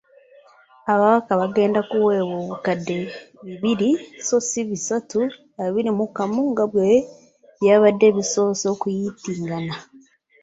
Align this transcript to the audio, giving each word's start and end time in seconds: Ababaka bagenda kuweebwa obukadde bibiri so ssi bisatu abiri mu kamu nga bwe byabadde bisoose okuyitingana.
Ababaka 0.93 1.31
bagenda 1.41 1.79
kuweebwa 1.89 2.35
obukadde 2.43 2.97
bibiri 3.45 3.89
so 4.27 4.37
ssi 4.43 4.61
bisatu 4.69 5.19
abiri 5.65 5.89
mu 5.97 6.05
kamu 6.17 6.41
nga 6.51 6.63
bwe 6.71 6.89
byabadde 7.59 8.07
bisoose 8.17 8.65
okuyitingana. 8.73 9.75